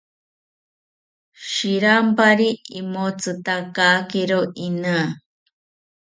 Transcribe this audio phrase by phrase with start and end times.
[1.49, 4.97] Shirampari imotzitakakiro ina